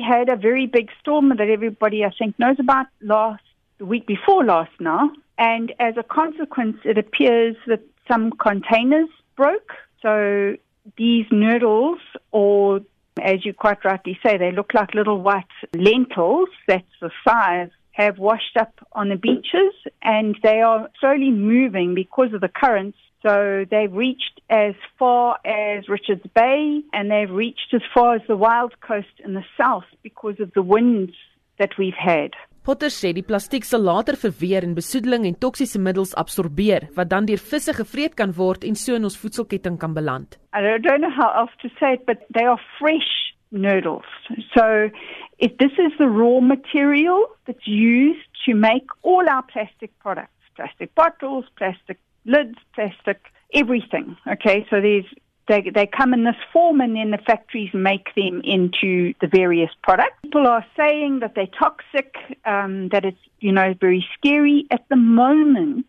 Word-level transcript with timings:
had 0.00 0.28
a 0.28 0.36
very 0.36 0.66
big 0.66 0.90
storm 1.00 1.30
that 1.30 1.40
everybody, 1.40 2.04
I 2.04 2.10
think, 2.18 2.38
knows 2.38 2.56
about 2.58 2.86
last 3.00 3.42
the 3.78 3.86
week 3.86 4.06
before 4.06 4.44
last 4.44 4.72
now. 4.78 5.10
And 5.38 5.72
as 5.78 5.96
a 5.96 6.02
consequence, 6.02 6.78
it 6.84 6.98
appears 6.98 7.56
that 7.66 7.80
some 8.10 8.32
containers 8.32 9.08
broke. 9.36 9.72
So 10.02 10.56
these 10.96 11.26
nurdles, 11.32 11.98
or 12.30 12.80
as 13.22 13.44
you 13.44 13.54
quite 13.54 13.84
rightly 13.84 14.18
say, 14.24 14.36
they 14.36 14.52
look 14.52 14.74
like 14.74 14.94
little 14.94 15.20
white 15.20 15.44
lentils. 15.74 16.48
That's 16.66 16.84
the 17.00 17.10
size 17.26 17.70
have 17.92 18.18
washed 18.18 18.56
up 18.56 18.72
on 18.92 19.08
the 19.08 19.16
beaches 19.16 19.74
and 20.02 20.36
they 20.42 20.60
are 20.60 20.88
slowly 21.00 21.30
moving 21.30 21.94
because 21.94 22.32
of 22.32 22.40
the 22.40 22.48
currents. 22.48 22.96
So 23.22 23.66
they've 23.70 23.92
reached 23.92 24.39
as 24.50 24.74
far 24.98 25.38
as 25.44 25.88
Richards 25.88 26.26
Bay 26.34 26.82
and 26.92 27.10
they've 27.10 27.30
reached 27.30 27.72
as 27.72 27.82
far 27.94 28.16
as 28.16 28.22
the 28.26 28.36
Wild 28.36 28.74
Coast 28.80 29.14
in 29.24 29.34
the 29.34 29.44
south 29.56 29.84
because 30.02 30.40
of 30.40 30.52
the 30.54 30.62
winds 30.62 31.12
that 31.58 31.78
we've 31.78 31.94
had. 31.94 32.34
Potter 32.66 32.90
sê 32.92 33.14
die 33.16 33.24
plastiek 33.24 33.64
sal 33.64 33.86
later 33.86 34.18
verweer 34.20 34.66
en 34.66 34.74
besoedeling 34.76 35.24
en 35.24 35.38
toksiese 35.44 35.80
middels 35.80 36.12
absorbeer 36.22 36.90
wat 36.98 37.08
dan 37.08 37.24
deur 37.30 37.40
visse 37.40 37.72
gevreet 37.78 38.18
kan 38.18 38.34
word 38.36 38.66
en 38.68 38.76
so 38.76 38.98
in 38.98 39.06
ons 39.08 39.16
voedselketting 39.22 39.78
kan 39.80 39.94
beland. 39.96 40.36
I 40.52 40.60
don't 40.60 41.00
know 41.00 41.14
how 41.14 41.30
else 41.40 41.54
to 41.62 41.70
say 41.78 41.94
it 41.94 42.04
but 42.10 42.26
they 42.34 42.44
are 42.44 42.60
fresh 42.78 43.32
noodles. 43.50 44.04
So 44.52 44.90
if 45.38 45.56
this 45.62 45.72
is 45.78 45.96
the 45.98 46.10
raw 46.10 46.40
material 46.40 47.26
that's 47.46 47.66
used 47.66 48.28
to 48.44 48.54
make 48.54 48.86
all 49.02 49.24
our 49.28 49.42
plastic 49.42 49.96
products, 50.00 50.42
plastic 50.56 50.94
bottles, 50.94 51.46
plastic 51.56 51.98
lids, 52.26 52.58
plastic 52.74 53.32
everything. 53.54 54.16
Okay, 54.26 54.66
so 54.70 54.80
there's 54.80 55.04
they 55.48 55.70
they 55.74 55.86
come 55.86 56.14
in 56.14 56.24
this 56.24 56.36
form 56.52 56.80
and 56.80 56.94
then 56.96 57.10
the 57.10 57.18
factories 57.18 57.70
make 57.74 58.14
them 58.14 58.40
into 58.44 59.14
the 59.20 59.26
various 59.26 59.70
products. 59.82 60.16
People 60.22 60.46
are 60.46 60.64
saying 60.76 61.20
that 61.20 61.34
they're 61.34 61.46
toxic, 61.58 62.14
um, 62.44 62.88
that 62.90 63.04
it's 63.04 63.18
you 63.40 63.52
know 63.52 63.74
very 63.80 64.06
scary. 64.16 64.66
At 64.70 64.88
the 64.88 64.96
moment, 64.96 65.86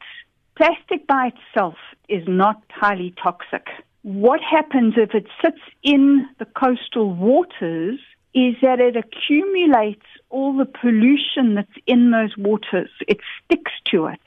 plastic 0.57 1.05
by 1.07 1.31
itself 1.33 1.75
is 2.09 2.23
not 2.27 2.61
highly 2.69 3.13
toxic. 3.21 3.67
What 4.03 4.41
happens 4.41 4.95
if 4.97 5.13
it 5.13 5.27
sits 5.43 5.61
in 5.83 6.27
the 6.39 6.45
coastal 6.45 7.13
waters 7.13 7.99
is 8.33 8.55
that 8.61 8.79
it 8.79 8.95
accumulates 8.95 10.05
all 10.29 10.57
the 10.57 10.65
pollution 10.65 11.55
that's 11.55 11.77
in 11.85 12.11
those 12.11 12.35
waters. 12.37 12.89
It 13.07 13.19
sticks 13.43 13.71
to 13.91 14.07
it. 14.07 14.19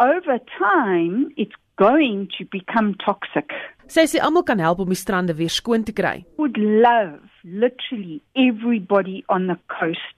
Over 0.00 0.38
time, 0.58 1.32
it's 1.36 1.52
going 1.82 2.28
to 2.38 2.44
become 2.58 2.94
toxic. 3.04 3.50
Sy 3.90 4.06
sê 4.08 4.20
almal 4.22 4.46
kan 4.48 4.62
help 4.62 4.80
om 4.82 4.92
die 4.92 4.98
strande 4.98 5.34
weer 5.38 5.52
skoon 5.52 5.84
te 5.84 5.92
kry. 5.92 6.22
Would 6.40 6.58
love 6.58 7.20
literally 7.44 8.22
everybody 8.48 9.24
on 9.28 9.48
the 9.50 9.58
coast 9.78 10.16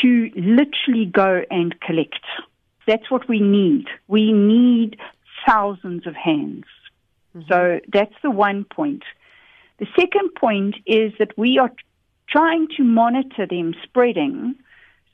to 0.00 0.10
literally 0.36 1.06
go 1.06 1.42
and 1.50 1.78
collect. 1.80 2.24
That's 2.86 3.10
what 3.10 3.28
we 3.28 3.40
need. 3.40 3.86
We 4.08 4.32
need 4.32 4.98
thousands 5.46 6.06
of 6.06 6.14
hands. 6.14 6.68
Mm 7.34 7.40
-hmm. 7.40 7.48
So 7.48 7.58
that's 7.96 8.18
the 8.22 8.34
one 8.48 8.64
point. 8.64 9.04
The 9.82 9.88
second 10.00 10.28
point 10.34 10.74
is 10.84 11.12
that 11.20 11.32
we 11.36 11.50
are 11.62 11.72
trying 12.28 12.66
to 12.76 12.82
monitor 12.84 13.46
them 13.46 13.74
spreading. 13.82 14.36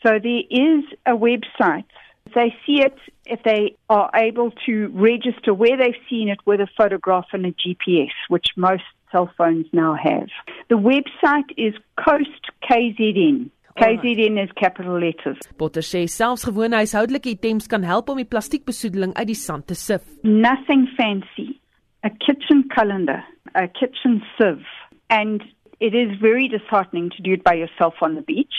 So 0.03 0.11
there 0.19 0.45
is 0.50 0.84
a 1.12 1.15
website. 1.28 1.93
They 2.34 2.55
see 2.66 2.82
it 2.82 2.96
if 3.24 3.42
they 3.44 3.77
are 3.88 4.10
able 4.14 4.50
to 4.66 4.88
register 4.92 5.55
where 5.55 5.77
they've 5.77 6.02
seen 6.08 6.28
it 6.28 6.38
with 6.46 6.60
a 6.60 6.69
photograph 6.77 7.27
and 7.32 7.46
a 7.46 7.52
GPS, 7.52 8.10
which 8.28 8.46
most 8.56 8.84
cell 9.12 9.30
phones 9.38 9.66
now 9.72 9.94
have. 9.94 10.28
The 10.69 10.77
website 10.77 11.50
is 11.56 11.74
Coast 11.97 12.42
KZN. 12.69 13.50
KZN 13.78 14.42
is 14.42 14.50
capital 14.56 14.98
letters. 14.98 15.38
Potter 15.58 15.84
sê 15.84 16.06
selfs 16.08 16.47
gewone 16.48 16.78
huishoudelike 16.80 17.28
items 17.34 17.69
kan 17.69 17.84
help 17.84 18.08
om 18.08 18.16
die 18.16 18.28
plastiekbesoedeling 18.28 19.12
uit 19.19 19.28
die 19.28 19.36
sand 19.36 19.66
te 19.69 19.77
sif. 19.77 20.06
Nothing 20.24 20.86
fancy. 20.97 21.60
A 22.03 22.10
kitchen 22.10 22.65
calendar, 22.72 23.20
a 23.54 23.66
kitchen 23.69 24.22
sieve, 24.36 24.65
and 25.10 25.44
it 25.81 25.92
is 25.92 26.16
very 26.22 26.48
disheartening 26.48 27.10
to 27.10 27.22
do 27.22 27.32
it 27.36 27.44
by 27.44 27.53
yourself 27.54 28.00
on 28.00 28.15
the 28.15 28.22
beach. 28.22 28.56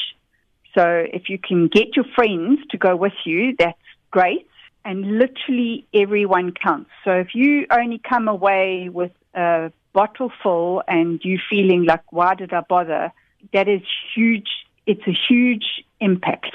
So 0.77 1.05
if 1.11 1.29
you 1.29 1.39
can 1.39 1.67
get 1.67 1.95
your 1.95 2.05
friends 2.15 2.59
to 2.69 2.77
go 2.77 2.95
with 2.95 3.13
you, 3.25 3.55
that's 3.57 3.77
great. 4.11 4.47
And 4.85 5.17
literally 5.17 5.87
everyone 5.93 6.53
counts. 6.53 6.91
So 7.03 7.11
if 7.11 7.33
you 7.33 7.65
only 7.71 7.99
come 7.99 8.27
away 8.27 8.89
with 8.89 9.11
a 9.33 9.71
bottle 9.93 10.31
full 10.43 10.83
and 10.87 11.19
you 11.23 11.39
feeling 11.49 11.85
like, 11.85 12.11
why 12.11 12.35
did 12.35 12.53
I 12.53 12.61
bother? 12.61 13.11
That 13.53 13.67
is 13.67 13.81
huge. 14.15 14.49
It's 14.85 15.05
a 15.07 15.17
huge 15.27 15.83
impact. 15.99 16.53